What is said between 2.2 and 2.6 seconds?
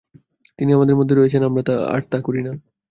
করি না।